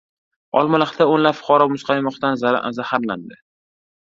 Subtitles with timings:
[0.61, 2.41] Olmaliqda o‘nlab fuqaro muzqaymoqdan
[2.81, 3.39] zaharlandi